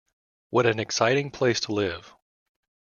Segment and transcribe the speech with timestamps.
[0.49, 2.15] What an exciting place to live.